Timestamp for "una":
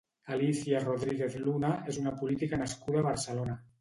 2.05-2.15